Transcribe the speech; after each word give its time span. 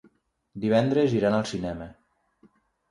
Divendres 0.63 1.15
iran 1.21 1.39
al 1.41 1.47
cinema. 1.53 1.91